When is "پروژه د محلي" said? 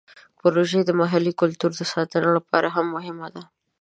0.39-1.31